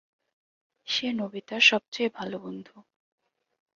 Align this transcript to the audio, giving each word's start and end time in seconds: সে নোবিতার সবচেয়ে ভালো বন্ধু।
সে 0.87 1.07
নোবিতার 1.13 1.61
সবচেয়ে 1.61 2.09
ভালো 2.09 2.37
বন্ধু। 2.39 2.75